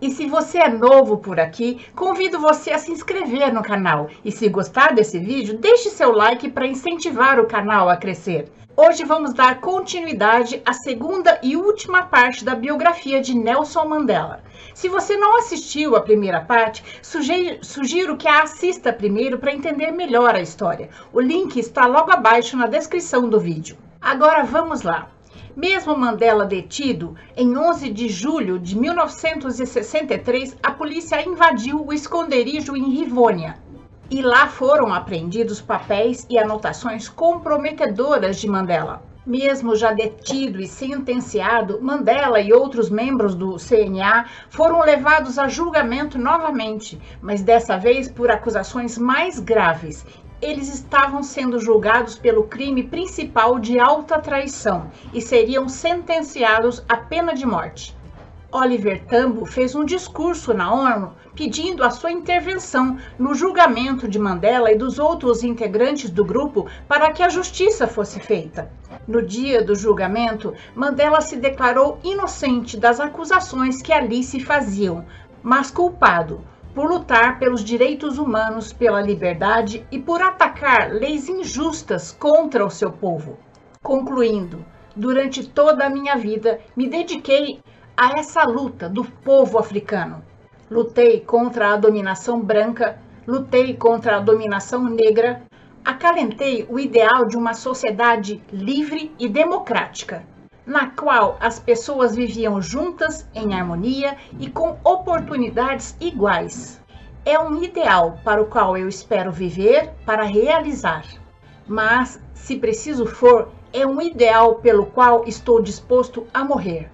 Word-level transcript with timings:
E 0.00 0.10
se 0.10 0.26
você 0.26 0.58
é 0.58 0.68
novo 0.68 1.18
por 1.18 1.38
aqui, 1.38 1.86
convido 1.94 2.38
você 2.38 2.72
a 2.72 2.78
se 2.78 2.90
inscrever 2.90 3.52
no 3.52 3.62
canal. 3.62 4.08
E 4.24 4.32
se 4.32 4.48
gostar 4.48 4.94
desse 4.94 5.18
vídeo, 5.18 5.58
deixe 5.58 5.88
seu 5.90 6.12
like 6.12 6.50
para 6.50 6.66
incentivar 6.66 7.38
o 7.38 7.46
canal 7.46 7.88
a 7.88 7.96
crescer. 7.96 8.50
Hoje 8.76 9.04
vamos 9.04 9.32
dar 9.32 9.60
continuidade 9.60 10.60
à 10.66 10.72
segunda 10.72 11.38
e 11.44 11.56
última 11.56 12.02
parte 12.02 12.44
da 12.44 12.56
biografia 12.56 13.20
de 13.20 13.32
Nelson 13.32 13.84
Mandela. 13.84 14.42
Se 14.74 14.88
você 14.88 15.16
não 15.16 15.38
assistiu 15.38 15.94
a 15.94 16.00
primeira 16.00 16.40
parte, 16.40 16.82
sugiro, 17.00 17.64
sugiro 17.64 18.16
que 18.16 18.26
a 18.26 18.42
assista 18.42 18.92
primeiro 18.92 19.38
para 19.38 19.54
entender 19.54 19.92
melhor 19.92 20.34
a 20.34 20.40
história. 20.40 20.90
O 21.12 21.20
link 21.20 21.56
está 21.56 21.86
logo 21.86 22.10
abaixo 22.10 22.56
na 22.56 22.66
descrição 22.66 23.28
do 23.28 23.38
vídeo. 23.38 23.78
Agora 24.00 24.42
vamos 24.42 24.82
lá. 24.82 25.13
Mesmo 25.56 25.96
Mandela 25.96 26.44
detido, 26.44 27.14
em 27.36 27.56
11 27.56 27.88
de 27.90 28.08
julho 28.08 28.58
de 28.58 28.76
1963, 28.76 30.56
a 30.60 30.72
polícia 30.72 31.22
invadiu 31.22 31.86
o 31.86 31.92
esconderijo 31.92 32.76
em 32.76 32.90
Rivônia, 32.90 33.56
e 34.10 34.20
lá 34.20 34.48
foram 34.48 34.92
apreendidos 34.92 35.60
papéis 35.60 36.26
e 36.28 36.36
anotações 36.36 37.08
comprometedoras 37.08 38.40
de 38.40 38.48
Mandela. 38.48 39.00
Mesmo 39.24 39.76
já 39.76 39.92
detido 39.92 40.60
e 40.60 40.66
sentenciado, 40.66 41.80
Mandela 41.80 42.40
e 42.40 42.52
outros 42.52 42.90
membros 42.90 43.36
do 43.36 43.56
CNA 43.56 44.26
foram 44.50 44.80
levados 44.80 45.38
a 45.38 45.46
julgamento 45.46 46.18
novamente, 46.18 47.00
mas 47.22 47.42
dessa 47.42 47.78
vez 47.78 48.08
por 48.10 48.28
acusações 48.28 48.98
mais 48.98 49.38
graves. 49.38 50.04
Eles 50.44 50.68
estavam 50.68 51.22
sendo 51.22 51.58
julgados 51.58 52.18
pelo 52.18 52.44
crime 52.44 52.82
principal 52.82 53.58
de 53.58 53.78
alta 53.78 54.18
traição 54.18 54.90
e 55.10 55.18
seriam 55.18 55.70
sentenciados 55.70 56.84
à 56.86 56.98
pena 56.98 57.32
de 57.32 57.46
morte. 57.46 57.96
Oliver 58.52 59.02
Tambo 59.06 59.46
fez 59.46 59.74
um 59.74 59.86
discurso 59.86 60.52
na 60.52 60.70
ONU 60.70 61.14
pedindo 61.34 61.82
a 61.82 61.88
sua 61.88 62.12
intervenção 62.12 62.98
no 63.18 63.34
julgamento 63.34 64.06
de 64.06 64.18
Mandela 64.18 64.70
e 64.70 64.76
dos 64.76 64.98
outros 64.98 65.42
integrantes 65.42 66.10
do 66.10 66.26
grupo 66.26 66.66
para 66.86 67.10
que 67.10 67.22
a 67.22 67.30
justiça 67.30 67.86
fosse 67.86 68.20
feita. 68.20 68.70
No 69.08 69.22
dia 69.22 69.64
do 69.64 69.74
julgamento, 69.74 70.52
Mandela 70.74 71.22
se 71.22 71.36
declarou 71.36 71.98
inocente 72.04 72.76
das 72.76 73.00
acusações 73.00 73.80
que 73.80 73.94
ali 73.94 74.22
se 74.22 74.40
faziam, 74.40 75.06
mas 75.42 75.70
culpado 75.70 76.44
por 76.74 76.90
lutar 76.90 77.38
pelos 77.38 77.62
direitos 77.62 78.18
humanos, 78.18 78.72
pela 78.72 79.00
liberdade 79.00 79.86
e 79.92 79.98
por 79.98 80.20
atacar 80.20 80.92
leis 80.92 81.28
injustas 81.28 82.10
contra 82.10 82.66
o 82.66 82.70
seu 82.70 82.90
povo. 82.90 83.38
Concluindo, 83.82 84.64
durante 84.96 85.46
toda 85.48 85.86
a 85.86 85.90
minha 85.90 86.16
vida 86.16 86.60
me 86.76 86.88
dediquei 86.88 87.60
a 87.96 88.18
essa 88.18 88.42
luta 88.42 88.88
do 88.88 89.04
povo 89.04 89.58
africano. 89.58 90.22
Lutei 90.68 91.20
contra 91.20 91.72
a 91.72 91.76
dominação 91.76 92.40
branca, 92.40 92.98
lutei 93.26 93.74
contra 93.74 94.16
a 94.16 94.20
dominação 94.20 94.84
negra, 94.84 95.42
acalentei 95.84 96.66
o 96.68 96.78
ideal 96.78 97.26
de 97.26 97.36
uma 97.36 97.54
sociedade 97.54 98.42
livre 98.50 99.12
e 99.18 99.28
democrática, 99.28 100.24
na 100.66 100.90
qual 100.90 101.36
as 101.40 101.58
pessoas 101.58 102.14
viviam 102.14 102.60
juntas, 102.60 103.28
em 103.34 103.54
harmonia 103.54 104.16
e 104.38 104.48
com 104.48 104.78
oportunidades 104.84 105.96
iguais. 106.00 106.80
É 107.24 107.38
um 107.38 107.62
ideal 107.62 108.18
para 108.24 108.42
o 108.42 108.46
qual 108.46 108.76
eu 108.76 108.88
espero 108.88 109.32
viver 109.32 109.90
para 110.04 110.24
realizar. 110.24 111.04
Mas, 111.66 112.20
se 112.34 112.56
preciso 112.56 113.06
for, 113.06 113.48
é 113.72 113.86
um 113.86 114.00
ideal 114.00 114.56
pelo 114.56 114.86
qual 114.86 115.24
estou 115.26 115.62
disposto 115.62 116.26
a 116.32 116.44
morrer 116.44 116.93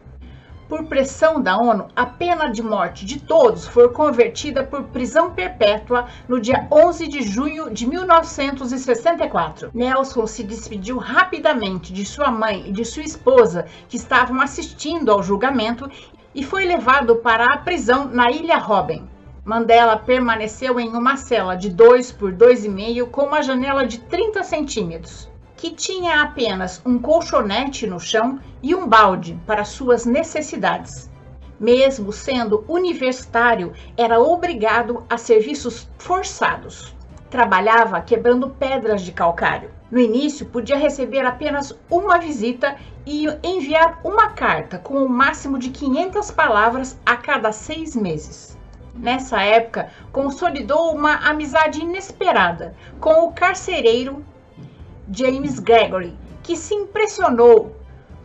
por 0.70 0.84
pressão 0.84 1.42
da 1.42 1.58
ONU, 1.58 1.88
a 1.96 2.06
pena 2.06 2.46
de 2.46 2.62
morte 2.62 3.04
de 3.04 3.18
todos 3.18 3.66
foi 3.66 3.88
convertida 3.88 4.62
por 4.62 4.84
prisão 4.84 5.32
perpétua 5.32 6.06
no 6.28 6.40
dia 6.40 6.68
11 6.70 7.08
de 7.08 7.22
junho 7.22 7.70
de 7.70 7.88
1964. 7.88 9.72
Nelson 9.74 10.28
se 10.28 10.44
despediu 10.44 10.96
rapidamente 10.96 11.92
de 11.92 12.04
sua 12.04 12.30
mãe 12.30 12.68
e 12.68 12.72
de 12.72 12.84
sua 12.84 13.02
esposa, 13.02 13.66
que 13.88 13.96
estavam 13.96 14.40
assistindo 14.40 15.10
ao 15.10 15.24
julgamento, 15.24 15.90
e 16.32 16.44
foi 16.44 16.64
levado 16.64 17.16
para 17.16 17.52
a 17.52 17.58
prisão 17.58 18.04
na 18.04 18.30
Ilha 18.30 18.56
Robben. 18.56 19.10
Mandela 19.44 19.96
permaneceu 19.96 20.78
em 20.78 20.90
uma 20.90 21.16
cela 21.16 21.56
de 21.56 21.68
2 21.68 22.12
por 22.12 22.32
2,5 22.32 23.10
com 23.10 23.22
uma 23.22 23.42
janela 23.42 23.84
de 23.84 23.98
30 23.98 24.44
centímetros 24.44 25.28
que 25.60 25.70
tinha 25.70 26.22
apenas 26.22 26.80
um 26.86 26.98
colchonete 26.98 27.86
no 27.86 28.00
chão 28.00 28.40
e 28.62 28.74
um 28.74 28.88
balde 28.88 29.38
para 29.46 29.62
suas 29.62 30.06
necessidades. 30.06 31.10
Mesmo 31.60 32.14
sendo 32.14 32.64
universitário, 32.66 33.74
era 33.94 34.18
obrigado 34.18 35.04
a 35.06 35.18
serviços 35.18 35.86
forçados. 35.98 36.96
Trabalhava 37.28 38.00
quebrando 38.00 38.48
pedras 38.48 39.02
de 39.02 39.12
calcário. 39.12 39.70
No 39.90 40.00
início, 40.00 40.46
podia 40.46 40.78
receber 40.78 41.26
apenas 41.26 41.78
uma 41.90 42.16
visita 42.16 42.76
e 43.04 43.26
enviar 43.44 44.00
uma 44.02 44.30
carta 44.30 44.78
com 44.78 44.94
o 44.94 45.04
um 45.04 45.08
máximo 45.08 45.58
de 45.58 45.68
500 45.68 46.30
palavras 46.30 46.98
a 47.04 47.18
cada 47.18 47.52
seis 47.52 47.94
meses. 47.94 48.58
Nessa 48.94 49.42
época, 49.42 49.90
consolidou 50.10 50.94
uma 50.94 51.16
amizade 51.16 51.82
inesperada 51.82 52.74
com 52.98 53.26
o 53.26 53.32
carcereiro 53.32 54.24
James 55.12 55.58
Gregory, 55.58 56.16
que 56.40 56.56
se 56.56 56.72
impressionou 56.72 57.74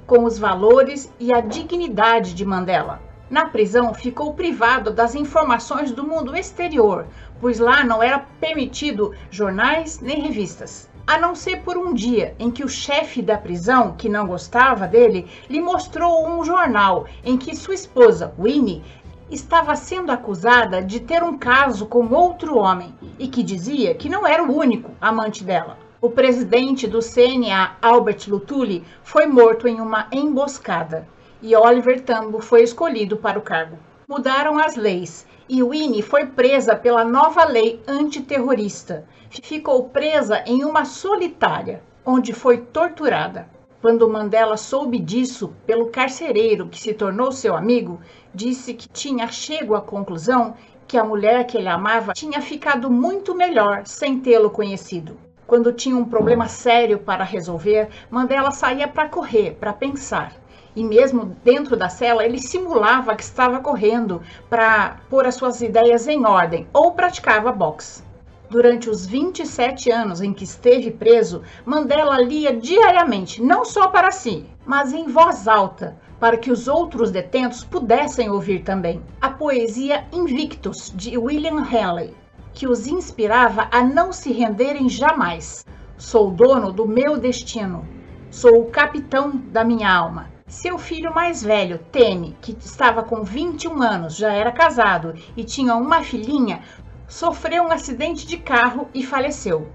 com 0.06 0.24
os 0.24 0.38
valores 0.38 1.12
e 1.20 1.34
a 1.34 1.42
dignidade 1.42 2.36
de 2.36 2.46
Mandela. 2.46 3.02
Na 3.28 3.50
prisão, 3.50 3.92
ficou 3.92 4.36
privado 4.36 4.92
das 4.92 5.16
informações 5.16 5.92
do 5.92 6.06
mundo 6.06 6.36
exterior, 6.36 7.08
pois 7.42 7.58
lá 7.58 7.84
não 7.84 8.04
era 8.04 8.20
permitido 8.40 9.16
jornais 9.32 10.00
nem 10.00 10.22
revistas. 10.22 10.88
A 11.08 11.18
não 11.18 11.34
ser 11.34 11.62
por 11.62 11.76
um 11.76 11.92
dia 11.92 12.36
em 12.38 12.52
que 12.52 12.64
o 12.64 12.70
chefe 12.70 13.20
da 13.20 13.38
prisão, 13.38 13.96
que 13.98 14.08
não 14.08 14.28
gostava 14.28 14.88
dele, 14.88 15.28
lhe 15.50 15.60
mostrou 15.60 16.28
um 16.28 16.46
jornal 16.46 17.08
em 17.24 17.36
que 17.36 17.56
sua 17.56 17.74
esposa, 17.74 18.32
Winnie, 18.40 18.84
estava 19.32 19.76
sendo 19.76 20.12
acusada 20.12 20.84
de 20.84 21.00
ter 21.00 21.24
um 21.24 21.36
caso 21.36 21.88
com 21.88 22.14
outro 22.14 22.60
homem 22.60 22.94
e 23.18 23.28
que 23.28 23.42
dizia 23.42 23.96
que 23.96 24.08
não 24.08 24.26
era 24.26 24.44
o 24.44 24.56
único 24.56 24.92
amante 25.02 25.44
dela. 25.44 25.84
O 26.06 26.12
presidente 26.12 26.86
do 26.86 27.00
CNA, 27.00 27.78
Albert 27.82 28.28
Lutuli, 28.28 28.86
foi 29.02 29.26
morto 29.26 29.68
em 29.68 29.82
uma 29.82 30.08
emboscada 30.12 31.08
e 31.42 31.56
Oliver 31.56 32.00
Tambo 32.00 32.40
foi 32.40 32.62
escolhido 32.62 33.18
para 33.18 33.40
o 33.40 33.42
cargo. 33.42 33.80
Mudaram 34.08 34.60
as 34.60 34.76
leis 34.76 35.26
e 35.50 35.64
Winnie 35.64 36.04
foi 36.04 36.28
presa 36.28 36.76
pela 36.76 37.04
nova 37.04 37.44
lei 37.44 37.82
antiterrorista. 37.88 39.08
Ficou 39.32 39.90
presa 39.90 40.44
em 40.46 40.64
uma 40.64 40.86
solitária, 40.86 41.82
onde 42.06 42.34
foi 42.34 42.60
torturada. 42.60 43.50
Quando 43.82 44.08
Mandela 44.08 44.58
soube 44.58 45.00
disso 45.00 45.56
pelo 45.66 45.88
carcereiro 45.88 46.68
que 46.68 46.80
se 46.80 46.94
tornou 46.94 47.32
seu 47.32 47.56
amigo, 47.56 48.00
disse 48.32 48.76
que 48.76 48.88
tinha 48.88 49.28
chego 49.30 49.74
à 49.74 49.82
conclusão 49.82 50.54
que 50.88 51.00
a 51.00 51.04
mulher 51.04 51.48
que 51.48 51.58
ele 51.58 51.68
amava 51.68 52.14
tinha 52.14 52.40
ficado 52.44 52.92
muito 52.92 53.34
melhor 53.34 53.88
sem 53.88 54.20
tê-lo 54.20 54.52
conhecido. 54.52 55.25
Quando 55.48 55.72
tinha 55.72 55.96
um 55.96 56.06
problema 56.06 56.48
sério 56.48 56.98
para 56.98 57.24
resolver, 57.24 57.90
Mandela 58.10 58.50
saía 58.50 58.88
para 58.88 59.08
correr, 59.08 59.56
para 59.60 59.74
pensar. 59.74 60.34
E 60.76 60.84
mesmo 60.84 61.36
dentro 61.44 61.78
da 61.78 61.88
cela, 61.88 62.26
ele 62.26 62.40
simulava 62.40 63.16
que 63.16 63.24
estava 63.24 63.60
correndo 63.60 64.22
para 64.50 64.98
pôr 65.08 65.28
as 65.28 65.36
suas 65.36 65.62
ideias 65.62 66.08
em 66.08 66.26
ordem 66.26 66.68
ou 66.74 66.94
praticava 66.94 67.52
boxe. 67.52 68.04
Durante 68.50 68.90
os 68.90 69.06
27 69.06 69.92
anos 69.92 70.20
em 70.20 70.34
que 70.34 70.44
esteve 70.44 70.90
preso, 70.90 71.44
Mandela 71.64 72.20
lia 72.20 72.56
diariamente, 72.56 73.42
não 73.42 73.64
só 73.64 73.88
para 73.88 74.12
si, 74.12 74.46
mas 74.66 74.94
em 74.94 75.08
voz 75.08 75.48
alta, 75.48 75.96
para 76.20 76.38
que 76.38 76.52
os 76.52 76.68
outros 76.68 77.12
detentos 77.12 77.64
pudessem 77.64 78.30
ouvir 78.30 78.64
também. 78.64 79.02
A 79.22 79.30
poesia 79.30 80.06
Invictus, 80.12 80.92
de 80.96 81.18
William 81.18 81.66
Henley, 81.72 82.14
que 82.56 82.66
os 82.66 82.88
inspirava 82.88 83.68
a 83.70 83.84
não 83.84 84.14
se 84.14 84.32
renderem 84.32 84.88
jamais. 84.88 85.66
Sou 85.98 86.32
dono 86.32 86.72
do 86.72 86.88
meu 86.88 87.18
destino. 87.18 87.86
Sou 88.32 88.62
o 88.62 88.72
capitão 88.72 89.32
da 89.32 89.62
minha 89.62 89.94
alma. 89.94 90.32
Seu 90.48 90.78
filho 90.78 91.14
mais 91.14 91.44
velho, 91.44 91.80
Tene, 91.92 92.38
que 92.42 92.56
estava 92.58 93.04
com 93.04 93.24
21 93.24 93.82
anos, 93.82 94.16
já 94.16 94.32
era 94.32 94.54
casado 94.54 95.16
e 95.36 95.44
tinha 95.44 95.76
uma 95.76 96.02
filhinha, 96.02 96.62
sofreu 97.10 97.64
um 97.64 97.72
acidente 97.72 98.26
de 98.26 98.38
carro 98.38 98.88
e 98.94 99.04
faleceu. 99.04 99.68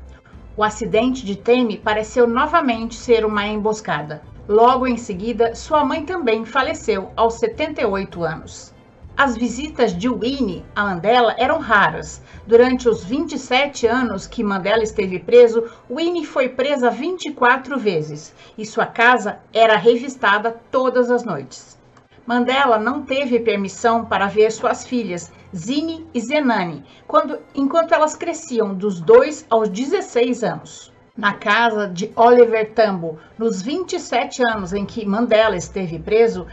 O 0.57 0.65
acidente 0.65 1.25
de 1.25 1.37
Teme 1.37 1.77
pareceu 1.77 2.27
novamente 2.27 2.95
ser 2.95 3.27
uma 3.27 3.47
emboscada. 3.47 4.23
Logo 4.49 4.87
em 4.87 4.97
seguida, 4.97 5.55
sua 5.55 5.85
mãe 5.85 6.07
também 6.07 6.47
faleceu 6.47 7.11
aos 7.15 7.35
78 7.35 8.25
anos. 8.25 8.75
As 9.17 9.37
visitas 9.37 9.97
de 9.97 10.09
Winnie 10.09 10.65
a 10.75 10.85
Mandela 10.85 11.35
eram 11.37 11.59
raras. 11.59 12.23
Durante 12.47 12.89
os 12.89 13.05
27 13.05 13.87
anos 13.87 14.27
que 14.27 14.43
Mandela 14.43 14.83
esteve 14.83 15.19
preso, 15.19 15.71
Winnie 15.91 16.25
foi 16.25 16.49
presa 16.49 16.91
24 16.91 17.79
vezes 17.79 18.35
e 18.57 18.65
sua 18.65 18.87
casa 18.87 19.41
era 19.53 19.77
revistada 19.77 20.59
todas 20.71 21.11
as 21.11 21.25
noites. 21.25 21.79
Mandela 22.27 22.79
não 22.79 23.03
teve 23.03 23.41
permissão 23.41 24.05
para 24.05 24.27
ver 24.27 24.53
suas 24.53 24.87
filhas, 24.87 25.33
Zine 25.55 26.07
e 26.15 26.21
Zenani, 26.21 26.85
quando, 27.07 27.39
enquanto 27.55 27.93
elas 27.93 28.15
cresciam 28.15 28.73
dos 28.73 29.01
2 29.01 29.47
aos 29.51 29.69
16 29.69 30.45
anos. 30.45 30.93
Na 31.17 31.35
casa 31.35 31.89
de 31.89 32.11
Oliver 32.15 32.73
Tambo, 32.73 33.19
nos 33.37 33.61
27 33.61 34.43
anos 34.43 34.73
em 34.73 34.87
que 34.87 35.05
Mandela 35.05 35.57
esteve 35.57 35.99
preso, 35.99 36.47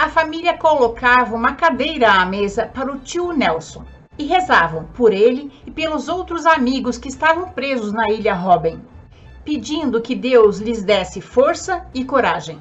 a 0.00 0.08
família 0.08 0.56
colocava 0.56 1.36
uma 1.36 1.54
cadeira 1.54 2.10
à 2.10 2.24
mesa 2.24 2.64
para 2.64 2.90
o 2.90 3.00
tio 3.00 3.34
Nelson 3.34 3.84
e 4.18 4.24
rezavam 4.24 4.84
por 4.94 5.12
ele 5.12 5.52
e 5.66 5.70
pelos 5.70 6.08
outros 6.08 6.46
amigos 6.46 6.96
que 6.96 7.08
estavam 7.08 7.50
presos 7.50 7.92
na 7.92 8.08
ilha 8.08 8.32
Robben, 8.32 8.80
pedindo 9.44 10.00
que 10.00 10.14
Deus 10.14 10.56
lhes 10.56 10.82
desse 10.82 11.20
força 11.20 11.84
e 11.92 12.02
coragem. 12.02 12.58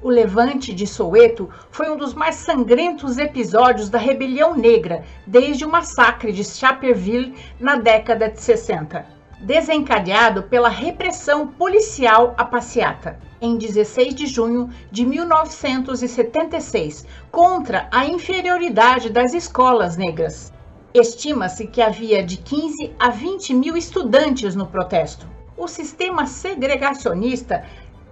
O 0.00 0.08
levante 0.08 0.72
de 0.72 0.86
Soweto 0.86 1.50
foi 1.70 1.90
um 1.90 1.96
dos 1.98 2.14
mais 2.14 2.36
sangrentos 2.36 3.18
episódios 3.18 3.90
da 3.90 3.98
rebelião 3.98 4.56
negra 4.56 5.04
desde 5.26 5.66
o 5.66 5.70
massacre 5.70 6.32
de 6.32 6.42
Chaperville 6.42 7.34
na 7.60 7.76
década 7.76 8.30
de 8.30 8.40
60, 8.40 9.04
desencadeado 9.40 10.44
pela 10.44 10.70
repressão 10.70 11.48
policial 11.48 12.34
à 12.38 12.46
passeata 12.46 13.27
em 13.40 13.56
16 13.56 14.14
de 14.14 14.26
junho 14.26 14.68
de 14.90 15.06
1976, 15.06 17.06
contra 17.30 17.88
a 17.90 18.04
inferioridade 18.06 19.10
das 19.10 19.34
escolas 19.34 19.96
negras. 19.96 20.52
Estima-se 20.92 21.66
que 21.66 21.80
havia 21.82 22.22
de 22.22 22.36
15 22.38 22.94
a 22.98 23.10
20 23.10 23.54
mil 23.54 23.76
estudantes 23.76 24.56
no 24.56 24.66
protesto. 24.66 25.26
O 25.56 25.68
sistema 25.68 26.26
segregacionista 26.26 27.64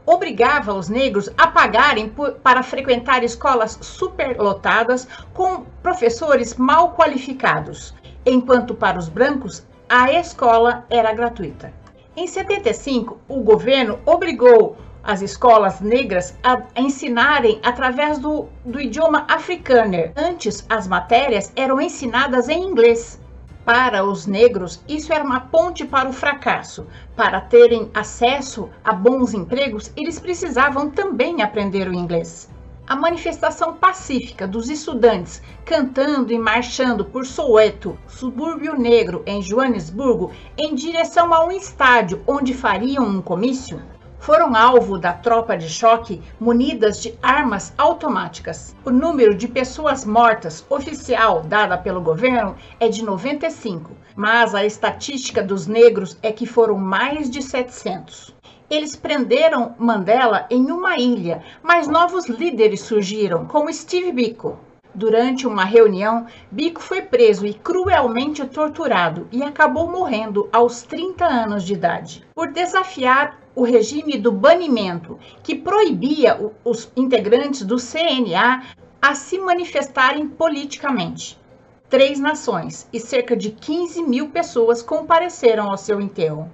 obrigava 0.05 0.75
os 0.75 0.89
negros 0.89 1.29
a 1.37 1.49
pagarem 1.49 2.09
por, 2.09 2.35
para 2.35 2.63
frequentar 2.63 3.25
escolas 3.25 3.77
superlotadas 3.81 5.09
com 5.35 5.65
professores 5.83 6.55
mal 6.55 6.95
qualificados, 6.95 7.93
enquanto 8.25 8.73
para 8.75 8.99
os 8.99 9.09
brancos 9.09 9.67
a 9.89 10.13
escola 10.13 10.85
era 10.89 11.13
gratuita. 11.13 11.73
Em 12.17 12.27
75, 12.27 13.19
o 13.29 13.41
governo 13.41 13.99
obrigou 14.07 14.77
as 15.07 15.23
escolas 15.23 15.81
negras 15.81 16.37
a 16.43 16.63
ensinarem 16.77 17.61
através 17.63 18.19
do, 18.19 18.49
do 18.65 18.81
idioma 18.81 19.25
africano. 19.29 20.11
Antes, 20.17 20.67
as 20.69 20.89
matérias 20.89 21.53
eram 21.55 21.81
ensinadas 21.81 22.49
em 22.49 22.61
inglês. 22.61 23.21
Para 23.65 24.05
os 24.05 24.27
negros, 24.27 24.83
isso 24.89 25.13
era 25.13 25.25
uma 25.25 25.41
ponte 25.41 25.85
para 25.85 26.09
o 26.09 26.13
fracasso. 26.13 26.87
Para 27.15 27.41
terem 27.41 27.91
acesso 27.95 28.69
a 28.85 28.93
bons 28.93 29.33
empregos, 29.33 29.93
eles 29.97 30.19
precisavam 30.19 30.91
também 30.91 31.43
aprender 31.43 31.89
o 31.89 31.95
inglês. 31.95 32.49
A 32.87 32.95
manifestação 32.95 33.75
pacífica 33.75 34.47
dos 34.47 34.71
estudantes 34.71 35.43
cantando 35.65 36.33
e 36.33 36.39
marchando 36.39 37.05
por 37.05 37.27
Soweto, 37.27 37.99
subúrbio 38.07 38.79
negro 38.79 39.25
em 39.27 39.43
Joanesburgo, 39.43 40.31
em 40.57 40.73
direção 40.73 41.35
a 41.35 41.45
um 41.45 41.51
estádio 41.51 42.23
onde 42.29 42.55
fariam 42.55 43.05
um 43.05 43.21
comício, 43.21 43.83
foram 44.27 44.57
alvo 44.57 44.99
da 44.99 45.13
tropa 45.13 45.57
de 45.57 45.69
choque 45.69 46.21
munidas 46.41 47.01
de 47.01 47.17
armas 47.23 47.73
automáticas. 47.79 48.75
O 48.85 48.91
número 48.91 49.37
de 49.37 49.47
pessoas 49.47 50.05
mortas 50.05 50.67
oficial 50.69 51.45
dada 51.45 51.79
pelo 51.79 52.01
governo 52.01 52.57
é 52.81 52.89
de 52.89 53.05
95, 53.05 53.93
mas 54.17 54.53
a 54.53 54.65
estatística 54.65 55.45
dos 55.45 55.69
negros 55.69 56.19
é 56.25 56.33
que 56.33 56.45
foram 56.45 56.77
mais 56.77 57.31
de 57.31 57.41
700. 57.41 58.35
Eles 58.69 58.97
prenderam 58.97 59.77
Mandela 59.79 60.45
em 60.51 60.73
uma 60.73 60.97
ilha, 60.97 61.45
mas 61.63 61.87
novos 61.87 62.27
líderes 62.27 62.81
surgiram, 62.81 63.47
como 63.47 63.73
Steve 63.73 64.11
Biko. 64.11 64.59
Durante 64.93 65.47
uma 65.47 65.65
reunião, 65.65 66.27
Biko 66.51 66.83
foi 66.83 67.03
preso 67.03 67.47
e 67.47 67.55
cruelmente 67.55 68.45
torturado 68.47 69.29
e 69.31 69.45
acabou 69.45 69.89
morrendo 69.89 70.49
aos 70.53 70.83
30 70.83 71.25
anos 71.25 71.63
de 71.63 71.75
idade 71.75 72.27
por 72.35 72.51
desafiar 72.51 73.46
o 73.57 73.65
regime 73.65 74.19
do 74.19 74.31
banimento, 74.31 75.19
que 75.43 75.55
proibia 75.55 76.39
os 76.63 76.93
integrantes 76.95 77.63
do 77.63 77.77
CNA 77.77 78.63
a 79.01 79.15
se 79.15 79.39
manifestarem 79.39 80.29
politicamente. 80.29 81.41
Três 81.89 82.21
nações 82.21 82.87
e 82.93 83.01
cerca 83.01 83.35
de 83.35 83.51
15 83.51 84.03
mil 84.03 84.29
pessoas 84.29 84.83
compareceram 84.83 85.71
ao 85.71 85.79
seu 85.79 86.03
enterro. 86.03 86.51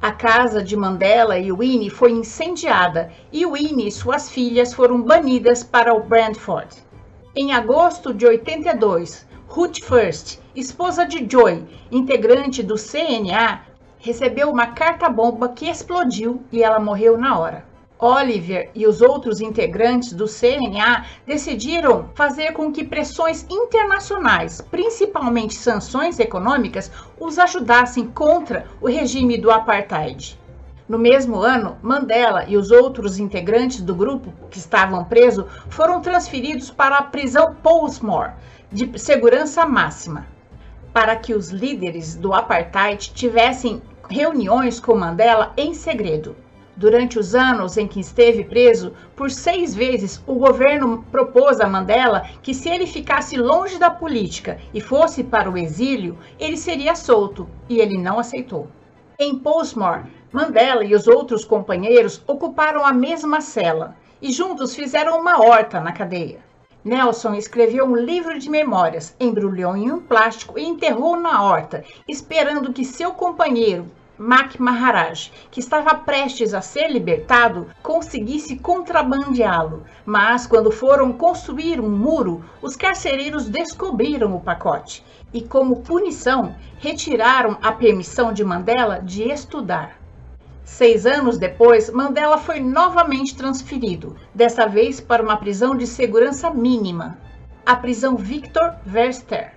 A 0.00 0.12
casa 0.12 0.62
de 0.62 0.76
Mandela 0.76 1.38
e 1.38 1.50
Winnie 1.50 1.88
foi 1.88 2.10
incendiada 2.10 3.10
e 3.32 3.46
Winnie 3.46 3.88
e 3.88 3.92
suas 3.92 4.28
filhas 4.28 4.74
foram 4.74 5.00
banidas 5.00 5.64
para 5.64 5.94
o 5.94 6.02
Brantford. 6.02 6.76
Em 7.34 7.54
agosto 7.54 8.12
de 8.12 8.26
82, 8.26 9.26
Ruth 9.48 9.78
First, 9.80 10.38
esposa 10.54 11.06
de 11.06 11.26
Joy, 11.30 11.64
integrante 11.90 12.62
do 12.62 12.74
CNA, 12.74 13.71
recebeu 14.02 14.50
uma 14.50 14.66
carta-bomba 14.66 15.48
que 15.48 15.70
explodiu 15.70 16.42
e 16.50 16.60
ela 16.62 16.80
morreu 16.80 17.16
na 17.16 17.38
hora. 17.38 17.64
Oliver 18.00 18.68
e 18.74 18.84
os 18.84 19.00
outros 19.00 19.40
integrantes 19.40 20.12
do 20.12 20.26
CNA 20.26 21.06
decidiram 21.24 22.10
fazer 22.16 22.52
com 22.52 22.72
que 22.72 22.82
pressões 22.82 23.46
internacionais, 23.48 24.60
principalmente 24.60 25.54
sanções 25.54 26.18
econômicas, 26.18 26.90
os 27.18 27.38
ajudassem 27.38 28.08
contra 28.08 28.66
o 28.80 28.88
regime 28.88 29.38
do 29.38 29.52
apartheid. 29.52 30.36
No 30.88 30.98
mesmo 30.98 31.36
ano, 31.36 31.78
Mandela 31.80 32.44
e 32.48 32.56
os 32.56 32.72
outros 32.72 33.20
integrantes 33.20 33.80
do 33.80 33.94
grupo 33.94 34.32
que 34.50 34.58
estavam 34.58 35.04
presos 35.04 35.46
foram 35.70 36.00
transferidos 36.00 36.72
para 36.72 36.96
a 36.96 37.02
prisão 37.02 37.54
Portsmouth, 37.62 38.32
de 38.72 38.98
segurança 38.98 39.64
máxima, 39.64 40.26
para 40.92 41.14
que 41.14 41.34
os 41.34 41.50
líderes 41.50 42.16
do 42.16 42.34
apartheid 42.34 43.12
tivessem 43.14 43.80
reuniões 44.12 44.78
com 44.78 44.94
Mandela 44.94 45.52
em 45.56 45.72
segredo. 45.72 46.36
Durante 46.76 47.18
os 47.18 47.34
anos 47.34 47.76
em 47.76 47.88
que 47.88 47.98
esteve 47.98 48.44
preso, 48.44 48.92
por 49.16 49.30
seis 49.30 49.74
vezes 49.74 50.22
o 50.26 50.34
governo 50.34 51.04
propôs 51.10 51.60
a 51.60 51.66
Mandela 51.66 52.28
que, 52.42 52.54
se 52.54 52.68
ele 52.68 52.86
ficasse 52.86 53.36
longe 53.36 53.78
da 53.78 53.90
política 53.90 54.58
e 54.74 54.80
fosse 54.80 55.24
para 55.24 55.50
o 55.50 55.56
exílio, 55.56 56.18
ele 56.38 56.56
seria 56.56 56.94
solto, 56.94 57.48
e 57.68 57.78
ele 57.78 57.96
não 57.96 58.18
aceitou. 58.18 58.68
Em 59.18 59.38
Portsmouth, 59.38 60.04
Mandela 60.30 60.84
e 60.84 60.94
os 60.94 61.06
outros 61.06 61.44
companheiros 61.44 62.22
ocuparam 62.26 62.84
a 62.84 62.92
mesma 62.92 63.40
cela 63.40 63.96
e 64.20 64.30
juntos 64.30 64.74
fizeram 64.74 65.18
uma 65.18 65.42
horta 65.42 65.80
na 65.80 65.92
cadeia. 65.92 66.40
Nelson 66.84 67.34
escreveu 67.34 67.84
um 67.84 67.94
livro 67.94 68.38
de 68.38 68.50
memórias, 68.50 69.14
embrulhou 69.20 69.76
em 69.76 69.92
um 69.92 70.00
plástico 70.00 70.58
e 70.58 70.64
enterrou 70.64 71.16
na 71.16 71.44
horta, 71.44 71.84
esperando 72.08 72.72
que 72.72 72.84
seu 72.84 73.12
companheiro, 73.12 73.88
Mac 74.24 74.56
Maharaj, 74.56 75.32
que 75.50 75.58
estava 75.58 75.96
prestes 75.96 76.54
a 76.54 76.60
ser 76.60 76.88
libertado, 76.88 77.66
conseguisse 77.82 78.56
contrabandeá-lo. 78.56 79.82
Mas 80.06 80.46
quando 80.46 80.70
foram 80.70 81.12
construir 81.12 81.80
um 81.80 81.90
muro, 81.90 82.44
os 82.62 82.76
carcereiros 82.76 83.48
descobriram 83.48 84.36
o 84.36 84.40
pacote 84.40 85.02
e, 85.34 85.42
como 85.42 85.82
punição, 85.82 86.54
retiraram 86.78 87.58
a 87.60 87.72
permissão 87.72 88.32
de 88.32 88.44
Mandela 88.44 89.00
de 89.00 89.24
estudar. 89.24 89.98
Seis 90.64 91.04
anos 91.04 91.36
depois, 91.36 91.90
Mandela 91.90 92.38
foi 92.38 92.60
novamente 92.60 93.34
transferido, 93.34 94.14
dessa 94.32 94.68
vez 94.68 95.00
para 95.00 95.20
uma 95.20 95.36
prisão 95.36 95.76
de 95.76 95.84
segurança 95.84 96.48
mínima, 96.48 97.18
a 97.66 97.74
prisão 97.74 98.14
Victor 98.16 98.76
Verster 98.86 99.54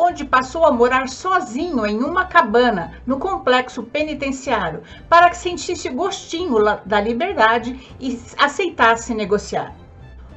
onde 0.00 0.24
passou 0.24 0.64
a 0.64 0.72
morar 0.72 1.08
sozinho 1.08 1.84
em 1.84 1.98
uma 1.98 2.24
cabana 2.24 2.94
no 3.06 3.18
complexo 3.18 3.82
penitenciário, 3.82 4.82
para 5.10 5.28
que 5.28 5.36
sentisse 5.36 5.90
gostinho 5.90 6.56
da 6.86 6.98
liberdade 6.98 7.78
e 8.00 8.18
aceitasse 8.38 9.12
negociar. 9.14 9.74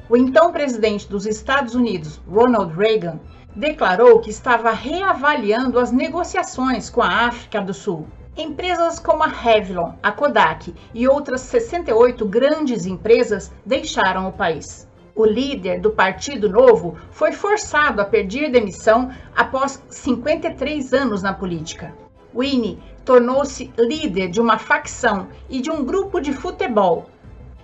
O 0.06 0.18
então 0.18 0.52
presidente 0.52 1.08
dos 1.08 1.24
Estados 1.24 1.74
Unidos, 1.74 2.20
Ronald 2.30 2.76
Reagan, 2.76 3.18
declarou 3.56 4.20
que 4.20 4.28
estava 4.28 4.70
reavaliando 4.70 5.78
as 5.78 5.90
negociações 5.90 6.90
com 6.90 7.00
a 7.00 7.26
África 7.26 7.62
do 7.62 7.72
Sul. 7.72 8.06
Empresas 8.36 8.98
como 8.98 9.22
a 9.22 9.28
Revlon, 9.28 9.94
a 10.02 10.12
Kodak 10.12 10.74
e 10.92 11.08
outras 11.08 11.40
68 11.40 12.26
grandes 12.26 12.84
empresas 12.84 13.50
deixaram 13.64 14.28
o 14.28 14.32
país. 14.32 14.86
O 15.16 15.24
líder 15.24 15.80
do 15.80 15.92
Partido 15.92 16.48
Novo 16.48 16.96
foi 17.12 17.30
forçado 17.30 18.02
a 18.02 18.04
pedir 18.04 18.50
demissão 18.50 19.12
após 19.36 19.80
53 19.88 20.92
anos 20.92 21.22
na 21.22 21.32
política. 21.32 21.94
Winnie 22.36 22.80
tornou-se 23.04 23.72
líder 23.78 24.28
de 24.28 24.40
uma 24.40 24.58
facção 24.58 25.28
e 25.48 25.60
de 25.60 25.70
um 25.70 25.84
grupo 25.84 26.20
de 26.20 26.32
futebol 26.32 27.08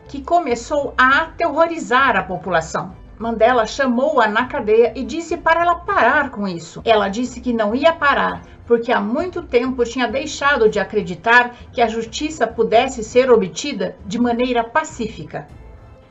que 0.07 0.23
começou 0.23 0.95
a 0.97 1.23
aterrorizar 1.23 2.17
a 2.17 2.23
população. 2.23 2.95
Mandela 3.19 3.67
chamou-a 3.67 4.29
na 4.29 4.47
cadeia 4.47 4.93
e 4.95 5.03
disse 5.03 5.37
para 5.37 5.63
ela 5.63 5.75
parar 5.75 6.31
com 6.31 6.47
isso. 6.47 6.81
Ela 6.85 7.09
disse 7.09 7.41
que 7.41 7.53
não 7.53 7.75
ia 7.75 7.93
parar, 7.93 8.43
porque 8.65 8.93
há 8.93 9.01
muito 9.01 9.43
tempo 9.43 9.85
tinha 9.85 10.07
deixado 10.07 10.69
de 10.69 10.79
acreditar 10.79 11.55
que 11.73 11.83
a 11.83 11.89
justiça 11.89 12.47
pudesse 12.47 13.03
ser 13.03 13.29
obtida 13.29 13.97
de 14.07 14.21
maneira 14.21 14.63
pacífica. 14.63 15.49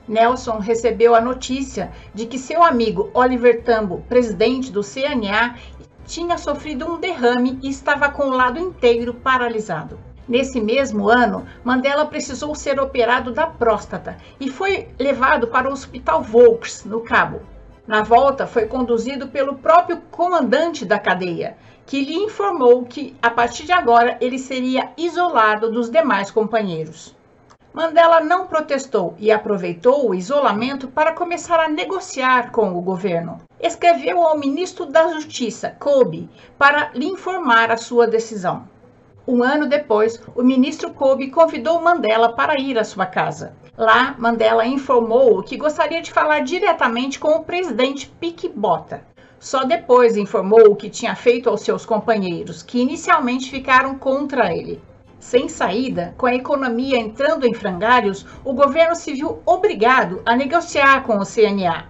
Nelson 0.09 0.57
recebeu 0.57 1.13
a 1.13 1.21
notícia 1.21 1.91
de 2.15 2.25
que 2.25 2.39
seu 2.39 2.63
amigo 2.63 3.11
Oliver 3.13 3.61
Tambo, 3.61 4.03
presidente 4.09 4.71
do 4.71 4.81
CNA, 4.81 5.55
tinha 6.03 6.35
sofrido 6.35 6.91
um 6.91 6.99
derrame 6.99 7.59
e 7.61 7.69
estava 7.69 8.09
com 8.09 8.23
o 8.23 8.35
lado 8.35 8.59
inteiro 8.59 9.13
paralisado. 9.13 9.99
Nesse 10.27 10.59
mesmo 10.59 11.07
ano, 11.07 11.45
Mandela 11.63 12.07
precisou 12.07 12.55
ser 12.55 12.79
operado 12.79 13.31
da 13.31 13.45
próstata 13.45 14.17
e 14.39 14.49
foi 14.49 14.87
levado 14.99 15.47
para 15.47 15.69
o 15.69 15.73
Hospital 15.73 16.23
Volks, 16.23 16.83
no 16.85 17.01
Cabo. 17.01 17.41
Na 17.85 18.01
volta, 18.01 18.47
foi 18.47 18.65
conduzido 18.65 19.27
pelo 19.27 19.55
próprio 19.55 20.01
comandante 20.09 20.85
da 20.85 20.97
cadeia, 20.97 21.55
que 21.85 22.03
lhe 22.03 22.15
informou 22.15 22.83
que, 22.83 23.15
a 23.21 23.29
partir 23.29 23.65
de 23.65 23.71
agora, 23.71 24.17
ele 24.19 24.39
seria 24.39 24.91
isolado 24.97 25.71
dos 25.71 25.89
demais 25.89 26.31
companheiros. 26.31 27.15
Mandela 27.71 28.19
não 28.19 28.47
protestou 28.47 29.13
e 29.19 29.31
aproveitou 29.31 30.09
o 30.09 30.15
isolamento 30.15 30.87
para 30.87 31.13
começar 31.13 31.59
a 31.59 31.69
negociar 31.69 32.51
com 32.51 32.73
o 32.73 32.81
governo. 32.81 33.39
Escreveu 33.59 34.23
ao 34.23 34.39
ministro 34.39 34.87
da 34.87 35.13
Justiça, 35.13 35.75
Kobe, 35.79 36.27
para 36.57 36.89
lhe 36.95 37.05
informar 37.05 37.69
a 37.69 37.77
sua 37.77 38.07
decisão. 38.07 38.67
Um 39.27 39.43
ano 39.43 39.67
depois, 39.67 40.19
o 40.35 40.41
ministro 40.41 40.91
Kobe 40.91 41.29
convidou 41.29 41.79
Mandela 41.79 42.33
para 42.33 42.59
ir 42.59 42.79
à 42.79 42.83
sua 42.83 43.05
casa. 43.05 43.53
Lá, 43.77 44.15
Mandela 44.17 44.65
informou 44.65 45.43
que 45.43 45.55
gostaria 45.55 46.01
de 46.01 46.11
falar 46.11 46.39
diretamente 46.39 47.19
com 47.19 47.29
o 47.33 47.43
presidente 47.43 48.07
Pik 48.19 48.49
Botha. 48.49 49.03
Só 49.39 49.63
depois 49.63 50.17
informou 50.17 50.71
o 50.71 50.75
que 50.75 50.89
tinha 50.89 51.15
feito 51.15 51.47
aos 51.47 51.61
seus 51.61 51.85
companheiros, 51.85 52.63
que 52.63 52.81
inicialmente 52.81 53.51
ficaram 53.51 53.97
contra 53.97 54.51
ele. 54.51 54.81
Sem 55.19 55.49
saída, 55.49 56.13
com 56.17 56.25
a 56.25 56.33
economia 56.33 56.97
entrando 56.97 57.45
em 57.45 57.53
frangalhos, 57.53 58.25
o 58.43 58.53
governo 58.53 58.95
se 58.95 59.13
viu 59.13 59.43
obrigado 59.45 60.21
a 60.25 60.33
negociar 60.33 61.03
com 61.03 61.17
o 61.17 61.25
CNA. 61.25 61.87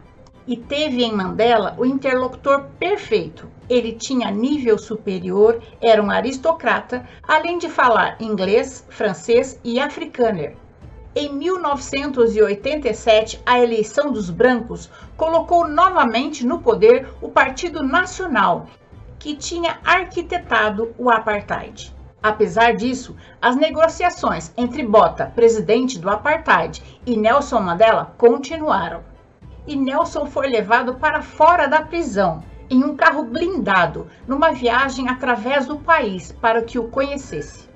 E 0.47 0.57
teve 0.57 1.03
em 1.03 1.13
Mandela 1.13 1.75
o 1.77 1.85
interlocutor 1.85 2.65
perfeito. 2.79 3.47
Ele 3.69 3.91
tinha 3.93 4.31
nível 4.31 4.79
superior, 4.79 5.61
era 5.79 6.01
um 6.01 6.09
aristocrata, 6.09 7.07
além 7.21 7.59
de 7.59 7.69
falar 7.69 8.17
inglês, 8.19 8.83
francês 8.89 9.59
e 9.63 9.79
africâner. 9.79 10.57
Em 11.15 11.31
1987, 11.31 13.39
a 13.45 13.59
eleição 13.59 14.11
dos 14.11 14.31
brancos 14.31 14.89
colocou 15.15 15.67
novamente 15.67 16.43
no 16.43 16.61
poder 16.61 17.07
o 17.21 17.29
Partido 17.29 17.83
Nacional, 17.83 18.65
que 19.19 19.35
tinha 19.35 19.77
arquitetado 19.85 20.95
o 20.97 21.11
apartheid. 21.11 21.98
Apesar 22.21 22.75
disso, 22.75 23.15
as 23.41 23.55
negociações 23.55 24.51
entre 24.57 24.85
Botha, 24.85 25.31
presidente 25.33 25.97
do 25.97 26.09
apartheid, 26.09 26.83
e 27.05 27.15
Nelson 27.15 27.61
Mandela 27.61 28.13
continuaram. 28.17 29.03
E 29.65 29.73
Nelson 29.73 30.25
foi 30.25 30.49
levado 30.49 30.95
para 30.95 31.21
fora 31.21 31.65
da 31.65 31.81
prisão, 31.81 32.43
em 32.69 32.83
um 32.83 32.93
carro 32.93 33.23
blindado, 33.23 34.07
numa 34.27 34.51
viagem 34.51 35.07
através 35.07 35.65
do 35.65 35.77
país 35.77 36.33
para 36.33 36.61
que 36.61 36.77
o 36.77 36.89
conhecesse. 36.89 37.69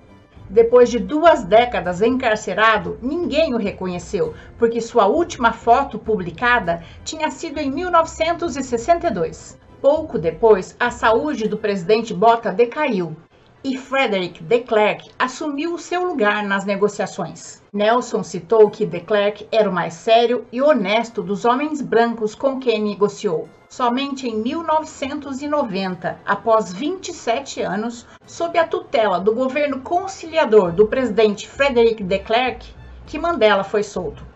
Depois 0.49 0.89
de 0.89 0.99
duas 0.99 1.45
décadas 1.45 2.01
encarcerado, 2.01 2.99
ninguém 3.01 3.53
o 3.53 3.57
reconheceu, 3.57 4.33
porque 4.57 4.81
sua 4.81 5.07
última 5.07 5.53
foto 5.53 5.97
publicada 5.97 6.83
tinha 7.05 7.31
sido 7.31 7.59
em 7.59 7.71
1962. 7.71 9.57
Pouco 9.81 10.19
depois, 10.19 10.75
a 10.77 10.91
saúde 10.91 11.47
do 11.47 11.57
presidente 11.57 12.13
Botha 12.13 12.51
decaiu 12.51 13.15
e 13.63 13.77
Frederick 13.77 14.43
de 14.43 14.59
Klerk 14.59 15.09
assumiu 15.17 15.73
o 15.73 15.79
seu 15.79 16.05
lugar 16.05 16.43
nas 16.43 16.65
negociações. 16.65 17.61
Nelson 17.71 18.21
citou 18.21 18.69
que 18.69 18.85
de 18.85 18.99
Klerk 18.99 19.47
era 19.51 19.69
o 19.69 19.73
mais 19.73 19.93
sério 19.93 20.45
e 20.51 20.61
honesto 20.61 21.23
dos 21.23 21.45
homens 21.45 21.81
brancos 21.81 22.35
com 22.35 22.59
quem 22.59 22.81
negociou. 22.81 23.47
Somente 23.69 24.27
em 24.27 24.35
1990, 24.35 26.19
após 26.25 26.73
27 26.73 27.61
anos, 27.61 28.05
sob 28.25 28.59
a 28.59 28.67
tutela 28.67 29.19
do 29.19 29.33
governo 29.33 29.79
conciliador 29.79 30.71
do 30.71 30.87
presidente 30.87 31.47
Frederick 31.47 32.03
de 32.03 32.19
Klerk, 32.19 32.67
que 33.07 33.17
Mandela 33.17 33.63
foi 33.63 33.81
solto 33.81 34.33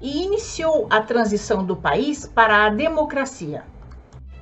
e 0.00 0.22
iniciou 0.22 0.86
a 0.90 1.00
transição 1.00 1.64
do 1.64 1.74
país 1.74 2.26
para 2.26 2.66
a 2.66 2.68
democracia. 2.68 3.64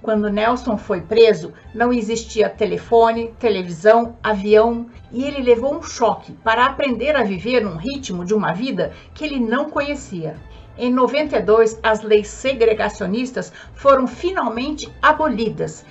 Quando 0.02 0.28
Nelson 0.28 0.76
foi 0.76 1.00
preso, 1.00 1.54
não 1.72 1.92
existia 1.92 2.50
telefone, 2.50 3.32
televisão, 3.38 4.16
avião 4.20 4.86
e 5.12 5.22
ele 5.22 5.40
levou 5.40 5.76
um 5.76 5.82
choque 5.82 6.32
para 6.42 6.66
aprender 6.66 7.14
a 7.14 7.22
viver 7.22 7.62
num 7.62 7.76
ritmo 7.76 8.24
de 8.24 8.34
uma 8.34 8.52
vida 8.52 8.92
que 9.14 9.24
ele 9.24 9.38
não 9.38 9.70
conhecia. 9.70 10.34
Em 10.76 10.92
92, 10.92 11.78
as 11.84 12.02
leis 12.02 12.26
segregacionistas 12.26 13.52
foram 13.74 14.08
finalmente 14.08 14.92
abolidas, 15.00 15.86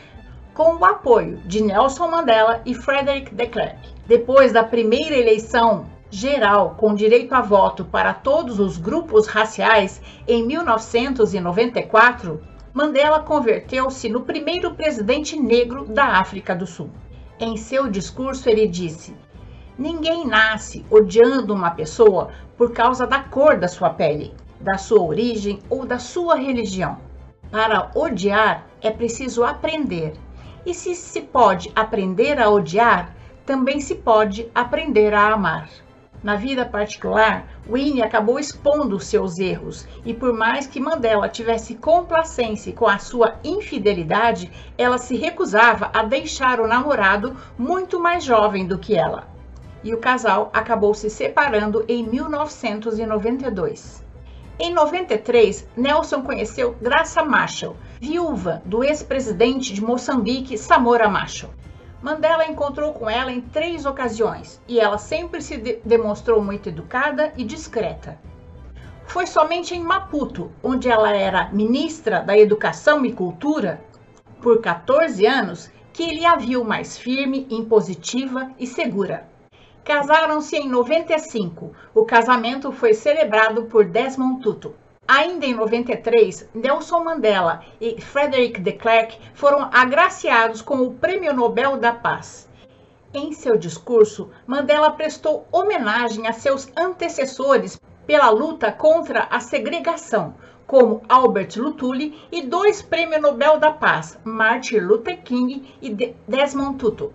com 0.53 0.75
o 0.75 0.84
apoio 0.84 1.38
de 1.46 1.62
Nelson 1.62 2.10
Mandela 2.10 2.62
e 2.65 2.75
Frederick 2.75 3.34
de 3.34 3.48
Klerk. 3.48 3.80
Depois 4.06 4.51
da 4.51 4.63
primeira 4.63 5.15
eleição 5.15 5.86
geral 6.10 6.75
com 6.77 6.94
direito 6.94 7.34
a 7.34 7.39
voto 7.39 7.86
para 7.86 8.13
todos 8.13 8.60
os 8.60 8.77
grupos 8.77 9.27
raciais 9.27 10.01
em 10.27 10.46
1994, 10.46 12.50
Mandela 12.74 13.20
converteu-se 13.20 14.08
no 14.08 14.22
primeiro 14.22 14.74
presidente 14.74 15.38
negro 15.38 15.84
da 15.86 16.20
África 16.20 16.56
do 16.56 16.66
Sul. 16.66 16.90
Em 17.38 17.58
seu 17.58 17.90
discurso, 17.90 18.48
ele 18.50 18.66
disse: 18.66 19.13
Ninguém 19.78 20.25
nasce 20.25 20.86
odiando 20.90 21.54
uma 21.54 21.72
pessoa 21.72 22.30
por 22.56 22.72
causa 22.72 23.06
da 23.06 23.20
cor 23.20 23.58
da 23.58 23.68
sua 23.68 23.90
pele, 23.90 24.34
da 24.60 24.78
sua 24.78 25.01
origem 25.01 25.60
ou 25.70 25.86
da 25.86 26.00
sua 26.00 26.36
religião. 26.36 26.98
Para 27.51 27.92
odiar 27.94 28.66
é 28.82 28.90
preciso 28.90 29.44
aprender. 29.44 30.13
E 30.66 30.74
se 30.74 30.96
se 30.96 31.20
pode 31.20 31.70
aprender 31.75 32.40
a 32.40 32.50
odiar, 32.50 33.13
também 33.46 33.82
se 33.82 33.96
pode 33.96 34.50
aprender 34.56 35.13
a 35.13 35.34
amar. 35.34 35.68
Na 36.24 36.36
vida 36.36 36.63
particular, 36.63 37.48
Winnie 37.68 38.04
acabou 38.04 38.38
expondo 38.40 39.00
seus 39.00 39.40
erros 39.40 39.88
e, 40.06 40.13
por 40.13 40.32
mais 40.32 40.68
que 40.68 40.80
Mandela 40.80 41.28
tivesse 41.28 41.74
complacência 41.74 42.72
com 42.74 42.88
a 42.88 43.00
sua 43.00 43.40
infidelidade, 43.44 44.51
ela 44.78 45.00
se 45.00 45.16
recusava 45.16 45.90
a 45.92 46.04
deixar 46.04 46.60
o 46.60 46.68
namorado 46.68 47.36
muito 47.58 48.00
mais 48.00 48.24
jovem 48.24 48.68
do 48.68 48.78
que 48.78 48.96
ela. 48.96 49.28
E 49.84 49.96
o 49.96 49.98
casal 49.98 50.51
acabou 50.54 50.94
se 50.94 51.10
separando 51.10 51.84
em 51.88 52.08
1992. 52.08 54.06
Em 54.60 54.72
93, 54.72 55.68
Nelson 55.75 56.22
conheceu 56.22 56.75
Graça 56.80 57.24
Machel, 57.24 57.75
viúva 58.00 58.62
do 58.63 58.84
ex-presidente 58.84 59.74
de 59.74 59.84
Moçambique, 59.84 60.56
Samora 60.56 61.10
Machel. 61.10 61.50
Mandela 62.01 62.46
encontrou 62.46 62.93
com 62.93 63.08
ela 63.08 63.31
em 63.31 63.41
três 63.41 63.86
ocasiões 63.86 64.60
e 64.67 64.79
ela 64.79 64.98
sempre 64.98 65.39
se 65.39 65.58
de 65.58 65.79
demonstrou 65.86 66.43
muito 66.43 66.67
educada 66.67 67.31
e 67.38 67.43
discreta. 67.43 68.17
Foi 69.05 69.27
somente 69.27 69.75
em 69.75 69.84
Maputo, 69.84 70.51
onde 70.63 70.89
ela 70.89 71.15
era 71.15 71.50
ministra 71.51 72.22
da 72.22 72.36
Educação 72.36 73.05
e 73.05 73.13
Cultura, 73.13 73.84
por 74.41 74.62
14 74.62 75.25
anos, 75.27 75.70
que 75.93 76.01
ele 76.03 76.25
a 76.25 76.36
viu 76.36 76.63
mais 76.63 76.98
firme, 76.98 77.46
impositiva 77.51 78.50
e 78.58 78.65
segura. 78.65 79.29
Casaram-se 79.84 80.55
em 80.55 80.67
95. 80.67 81.72
O 81.93 82.05
casamento 82.05 82.72
foi 82.72 82.93
celebrado 82.93 83.65
por 83.65 83.86
Desmond 83.86 84.41
Tutu. 84.41 84.74
Ainda 85.13 85.46
em 85.46 85.53
93, 85.53 86.50
Nelson 86.53 87.03
Mandela 87.03 87.65
e 87.82 88.00
Frederick 88.00 88.62
de 88.62 88.72
Klerk 88.72 89.20
foram 89.34 89.70
agraciados 89.70 90.62
com 90.62 90.84
o 90.84 90.94
Prêmio 90.94 91.34
Nobel 91.34 91.75
da 91.75 91.91
Paz. 91.91 92.48
Em 93.13 93.34
seu 93.34 93.58
discurso, 93.58 94.30
Mandela 94.48 94.89
prestou 94.91 95.46
homenagem 95.51 96.27
a 96.27 96.32
seus 96.32 96.72
antecessores 96.77 97.77
pela 98.08 98.30
luta 98.30 98.72
contra 98.72 99.24
a 99.24 99.41
segregação, 99.41 100.34
como 100.65 101.01
Albert 101.10 101.58
Luthuli 101.58 102.18
e 102.32 102.44
dois 102.44 102.82
Prêmios 102.82 103.22
Nobel 103.22 103.60
da 103.60 103.74
Paz, 103.74 104.18
Martin 104.24 104.77
Luther 104.77 105.22
King 105.24 105.75
e 105.82 105.89
Desmond 106.25 106.77
Tutu, 106.77 107.13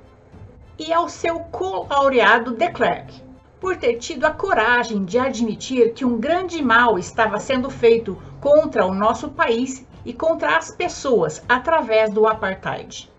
e 0.79 0.93
ao 0.93 1.09
seu 1.09 1.41
co-laureado 1.41 2.51
de 2.51 2.69
Klerk 2.73 3.26
por 3.67 3.75
ter 3.75 3.95
tido 3.95 4.25
a 4.25 4.31
coragem 4.31 5.05
de 5.05 5.19
admitir 5.19 5.93
que 5.93 6.05
um 6.05 6.21
grande 6.21 6.63
mal 6.63 6.97
estava 7.01 7.41
sendo 7.41 7.69
feito 7.69 8.17
contra 8.41 8.87
o 8.87 8.95
nosso 8.95 9.31
país 9.31 9.85
e 10.05 10.13
contra 10.13 10.57
as 10.57 10.71
pessoas 10.71 11.43
através 11.49 12.09
do 12.13 12.29
apartheid. 12.29 13.11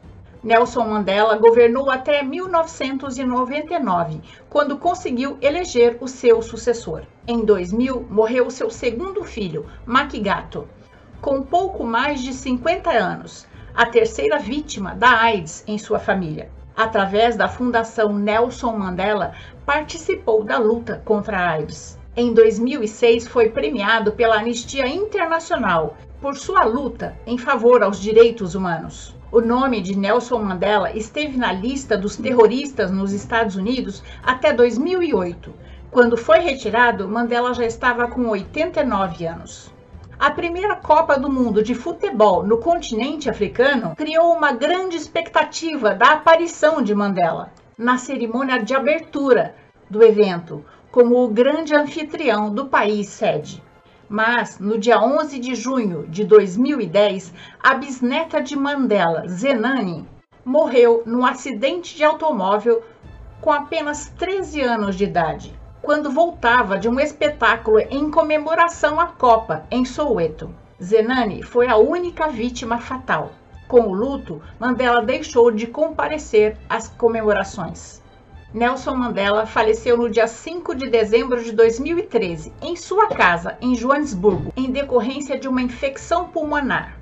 Nelson 0.41 0.87
Mandela 0.87 1.35
governou 1.35 1.91
até 1.91 2.23
1999, 2.23 4.21
quando 4.49 4.77
conseguiu 4.77 5.37
eleger 5.41 5.97
o 5.99 6.07
seu 6.07 6.41
sucessor. 6.41 7.01
Em 7.27 7.43
2000, 7.43 8.07
morreu 8.09 8.49
seu 8.49 8.69
segundo 8.69 9.25
filho, 9.25 9.65
Makigato. 9.85 10.65
com 11.19 11.41
pouco 11.41 11.83
mais 11.83 12.21
de 12.21 12.31
50 12.31 12.89
anos, 12.89 13.45
a 13.75 13.85
terceira 13.85 14.39
vítima 14.39 14.95
da 14.95 15.09
AIDS 15.09 15.65
em 15.67 15.77
sua 15.77 15.99
família. 15.99 16.49
Através 16.77 17.35
da 17.35 17.49
Fundação 17.49 18.13
Nelson 18.13 18.77
Mandela, 18.77 19.33
participou 19.65 20.43
da 20.43 20.59
luta 20.59 21.01
contra 21.03 21.39
a 21.39 21.49
AIDS. 21.49 21.97
Em 22.15 22.31
2006, 22.31 23.27
foi 23.27 23.49
premiado 23.49 24.11
pela 24.11 24.35
Anistia 24.35 24.87
Internacional 24.87 25.97
por 26.21 26.37
sua 26.37 26.63
luta 26.65 27.17
em 27.25 27.35
favor 27.35 27.81
aos 27.81 27.99
direitos 27.99 28.53
humanos. 28.53 29.15
O 29.31 29.41
nome 29.41 29.81
de 29.81 29.97
Nelson 29.97 30.37
Mandela 30.37 30.95
esteve 30.95 31.35
na 31.35 31.51
lista 31.51 31.97
dos 31.97 32.15
terroristas 32.15 32.91
nos 32.91 33.11
Estados 33.11 33.55
Unidos 33.55 34.03
até 34.23 34.53
2008. 34.53 35.51
Quando 35.89 36.15
foi 36.15 36.41
retirado, 36.41 37.09
Mandela 37.09 37.55
já 37.55 37.65
estava 37.65 38.07
com 38.07 38.29
89 38.29 39.25
anos. 39.25 39.75
A 40.19 40.31
primeira 40.31 40.75
Copa 40.75 41.19
do 41.19 41.31
Mundo 41.31 41.61
de 41.61 41.75
futebol 41.75 42.41
no 42.41 42.57
continente 42.57 43.29
africano 43.29 43.95
criou 43.95 44.33
uma 44.33 44.51
grande 44.51 44.97
expectativa 44.97 45.93
da 45.93 46.13
aparição 46.13 46.81
de 46.81 46.95
Mandela 46.95 47.51
na 47.77 47.99
cerimônia 47.99 48.57
de 48.63 48.73
abertura 48.73 49.55
do 49.87 50.01
evento, 50.01 50.65
como 50.91 51.23
o 51.23 51.27
grande 51.27 51.75
anfitrião 51.75 52.51
do 52.51 52.65
país 52.65 53.09
sede. 53.09 53.63
Mas, 54.09 54.57
no 54.57 54.79
dia 54.79 54.99
11 54.99 55.37
de 55.37 55.53
junho 55.53 56.07
de 56.07 56.23
2010, 56.23 57.31
a 57.61 57.75
bisneta 57.75 58.41
de 58.41 58.55
Mandela, 58.55 59.27
Zenani, 59.27 60.03
morreu 60.43 61.03
num 61.05 61.27
acidente 61.27 61.95
de 61.95 62.03
automóvel 62.03 62.81
com 63.39 63.51
apenas 63.51 64.09
13 64.17 64.61
anos 64.61 64.95
de 64.95 65.03
idade, 65.03 65.53
quando 65.87 66.11
voltava 66.11 66.77
de 66.77 66.89
um 66.89 66.99
espetáculo 66.99 67.79
em 67.79 68.11
comemoração 68.11 68.99
à 68.99 69.05
Copa 69.05 69.63
em 69.71 69.85
Soweto. 69.85 70.53
Zenani 70.83 71.41
foi 71.41 71.69
a 71.69 71.77
única 71.77 72.27
vítima 72.27 72.77
fatal. 72.77 73.31
Com 73.69 73.83
o 73.83 73.93
luto, 73.93 74.41
Mandela 74.59 75.01
deixou 75.01 75.49
de 75.49 75.65
comparecer 75.65 76.57
às 76.67 76.89
comemorações. 76.89 78.01
Nelson 78.53 78.95
Mandela 78.95 79.45
faleceu 79.45 79.95
no 79.95 80.09
dia 80.09 80.27
5 80.27 80.75
de 80.75 80.89
dezembro 80.89 81.41
de 81.41 81.53
2013, 81.53 82.51
em 82.61 82.75
sua 82.75 83.07
casa, 83.07 83.57
em 83.61 83.73
Joanesburgo, 83.73 84.51
em 84.57 84.69
decorrência 84.69 85.39
de 85.39 85.47
uma 85.47 85.61
infecção 85.61 86.27
pulmonar. 86.27 86.96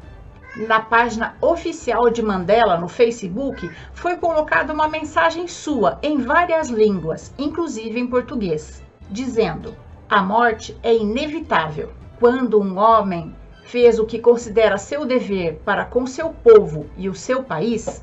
Na 0.55 0.79
página 0.79 1.35
oficial 1.41 2.09
de 2.09 2.21
Mandela 2.21 2.77
no 2.77 2.87
Facebook 2.87 3.69
foi 3.93 4.15
colocada 4.15 4.71
uma 4.71 4.87
mensagem 4.87 5.49
sua 5.49 5.99
em 6.01 6.17
várias 6.19 6.69
línguas, 6.69 7.33
inclusive 7.37 7.99
em 7.99 8.07
português, 8.07 8.81
dizendo: 9.11 9.75
A 10.09 10.21
morte 10.23 10.77
é 10.81 10.95
inevitável. 10.95 11.91
Quando 12.21 12.61
um 12.61 12.77
homem 12.77 13.35
fez 13.65 13.99
o 13.99 14.05
que 14.05 14.17
considera 14.17 14.77
seu 14.77 15.05
dever 15.05 15.59
para 15.65 15.83
com 15.83 16.07
seu 16.07 16.29
povo 16.29 16.85
e 16.95 17.09
o 17.09 17.13
seu 17.13 17.43
país, 17.43 18.01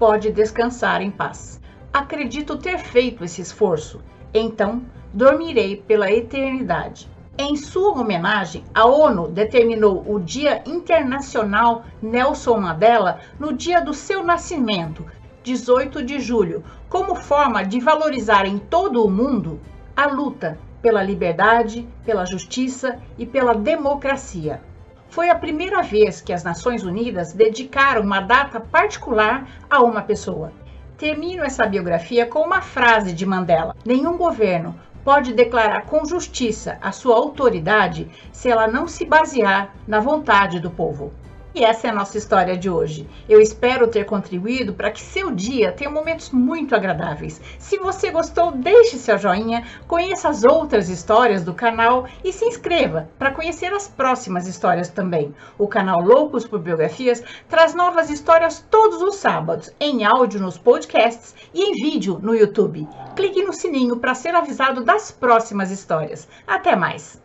pode 0.00 0.32
descansar 0.32 1.00
em 1.00 1.12
paz. 1.12 1.60
Acredito 1.92 2.58
ter 2.58 2.78
feito 2.78 3.22
esse 3.22 3.40
esforço, 3.40 4.00
então 4.34 4.82
dormirei 5.14 5.76
pela 5.76 6.10
eternidade. 6.10 7.08
Em 7.40 7.54
sua 7.54 7.92
homenagem, 7.92 8.64
a 8.74 8.84
ONU 8.84 9.28
determinou 9.28 10.02
o 10.08 10.18
Dia 10.18 10.60
Internacional 10.66 11.84
Nelson 12.02 12.58
Mandela 12.58 13.20
no 13.38 13.52
dia 13.52 13.80
do 13.80 13.94
seu 13.94 14.24
nascimento, 14.24 15.06
18 15.44 16.02
de 16.02 16.18
julho, 16.18 16.64
como 16.88 17.14
forma 17.14 17.64
de 17.64 17.78
valorizar 17.78 18.44
em 18.44 18.58
todo 18.58 19.04
o 19.04 19.08
mundo 19.08 19.60
a 19.96 20.06
luta 20.08 20.58
pela 20.82 21.00
liberdade, 21.00 21.86
pela 22.04 22.26
justiça 22.26 22.98
e 23.16 23.24
pela 23.24 23.54
democracia. 23.54 24.60
Foi 25.08 25.30
a 25.30 25.38
primeira 25.38 25.80
vez 25.80 26.20
que 26.20 26.32
as 26.32 26.42
Nações 26.42 26.82
Unidas 26.82 27.32
dedicaram 27.32 28.02
uma 28.02 28.20
data 28.20 28.58
particular 28.58 29.46
a 29.70 29.80
uma 29.80 30.02
pessoa. 30.02 30.52
Termino 30.96 31.44
essa 31.44 31.64
biografia 31.64 32.26
com 32.26 32.40
uma 32.40 32.60
frase 32.60 33.12
de 33.12 33.24
Mandela: 33.24 33.76
Nenhum 33.86 34.16
governo 34.16 34.74
pode 35.08 35.32
declarar 35.32 35.86
com 35.86 36.04
justiça 36.04 36.76
a 36.82 36.92
sua 36.92 37.16
autoridade 37.16 38.10
se 38.30 38.50
ela 38.50 38.68
não 38.68 38.86
se 38.86 39.06
basear 39.06 39.74
na 39.86 40.00
vontade 40.00 40.60
do 40.60 40.70
povo. 40.70 41.14
E 41.58 41.64
essa 41.64 41.88
é 41.88 41.90
a 41.90 41.92
nossa 41.92 42.16
história 42.16 42.56
de 42.56 42.70
hoje. 42.70 43.04
Eu 43.28 43.40
espero 43.40 43.88
ter 43.88 44.04
contribuído 44.04 44.74
para 44.74 44.92
que 44.92 45.02
seu 45.02 45.32
dia 45.32 45.72
tenha 45.72 45.90
momentos 45.90 46.30
muito 46.30 46.72
agradáveis. 46.72 47.40
Se 47.58 47.76
você 47.78 48.12
gostou, 48.12 48.52
deixe 48.52 48.96
seu 48.96 49.18
joinha, 49.18 49.66
conheça 49.88 50.28
as 50.28 50.44
outras 50.44 50.88
histórias 50.88 51.42
do 51.42 51.52
canal 51.52 52.06
e 52.22 52.32
se 52.32 52.44
inscreva 52.44 53.10
para 53.18 53.32
conhecer 53.32 53.74
as 53.74 53.88
próximas 53.88 54.46
histórias 54.46 54.88
também. 54.88 55.34
O 55.58 55.66
canal 55.66 56.00
Loucos 56.00 56.46
por 56.46 56.60
Biografias 56.60 57.24
traz 57.48 57.74
novas 57.74 58.08
histórias 58.08 58.64
todos 58.70 59.02
os 59.02 59.16
sábados, 59.16 59.68
em 59.80 60.04
áudio 60.04 60.38
nos 60.38 60.56
podcasts 60.56 61.34
e 61.52 61.60
em 61.60 61.72
vídeo 61.72 62.20
no 62.22 62.36
YouTube. 62.36 62.86
Clique 63.16 63.42
no 63.42 63.52
sininho 63.52 63.96
para 63.96 64.14
ser 64.14 64.32
avisado 64.32 64.84
das 64.84 65.10
próximas 65.10 65.72
histórias. 65.72 66.28
Até 66.46 66.76
mais! 66.76 67.20